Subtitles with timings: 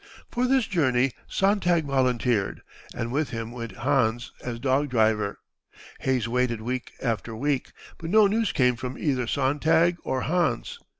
[0.31, 2.63] For this journey Sontag volunteered,
[2.95, 5.37] and with him went Hans as dog driver.
[5.99, 10.79] Hayes waited week after week, but no news came from either Sontag or Hans.